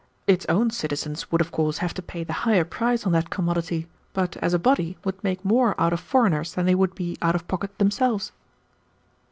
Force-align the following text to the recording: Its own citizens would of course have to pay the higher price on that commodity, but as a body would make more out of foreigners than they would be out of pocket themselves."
Its 0.25 0.47
own 0.49 0.71
citizens 0.71 1.31
would 1.31 1.41
of 1.41 1.51
course 1.51 1.77
have 1.77 1.93
to 1.93 2.01
pay 2.01 2.23
the 2.23 2.33
higher 2.41 2.63
price 2.65 3.05
on 3.05 3.11
that 3.11 3.29
commodity, 3.29 3.85
but 4.13 4.35
as 4.37 4.51
a 4.51 4.57
body 4.57 4.97
would 5.05 5.23
make 5.23 5.45
more 5.45 5.79
out 5.79 5.93
of 5.93 5.99
foreigners 5.99 6.55
than 6.55 6.65
they 6.65 6.73
would 6.73 6.95
be 6.95 7.19
out 7.21 7.35
of 7.35 7.47
pocket 7.47 7.77
themselves." 7.77 8.31